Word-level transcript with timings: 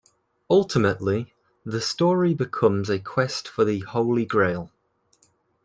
Ultimately 0.49 1.31
the 1.63 1.79
story 1.79 2.33
becomes 2.33 2.89
a 2.89 2.97
quest 2.97 3.47
for 3.47 3.63
the 3.63 3.81
Holy 3.81 4.25
Grail. 4.25 4.71